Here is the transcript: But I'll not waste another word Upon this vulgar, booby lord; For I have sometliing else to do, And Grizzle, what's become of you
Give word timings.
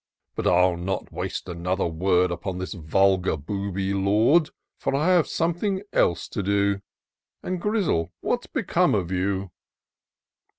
But 0.33 0.47
I'll 0.47 0.77
not 0.77 1.11
waste 1.11 1.47
another 1.47 1.85
word 1.85 2.31
Upon 2.31 2.57
this 2.57 2.73
vulgar, 2.73 3.37
booby 3.37 3.93
lord; 3.93 4.49
For 4.79 4.95
I 4.95 5.09
have 5.09 5.27
sometliing 5.27 5.81
else 5.93 6.27
to 6.29 6.41
do, 6.41 6.81
And 7.43 7.61
Grizzle, 7.61 8.11
what's 8.23 8.47
become 8.47 8.95
of 8.95 9.11
you 9.11 9.51